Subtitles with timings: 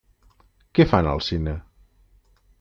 [0.79, 1.55] Què fan al cine?